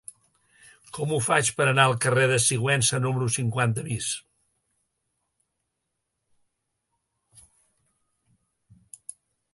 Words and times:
Com 0.97 1.11
ho 1.15 1.17
faig 1.25 1.51
per 1.59 1.65
anar 1.71 1.85
al 1.89 1.93
carrer 2.05 2.23
de 2.31 2.39
Sigüenza 2.45 3.01
número 3.05 3.27
cinquanta-sis? 3.37 4.09